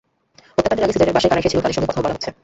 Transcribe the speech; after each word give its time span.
হত্যাকাণ্ডের 0.55 0.85
আগে 0.85 0.93
সিজারের 0.95 1.15
বাসায় 1.17 1.29
কারা 1.31 1.41
এসেছিল, 1.41 1.59
তাদের 1.63 1.75
সঙ্গেও 1.77 1.89
কথা 1.91 2.03
বলা 2.03 2.15
হচ্ছে। 2.15 2.29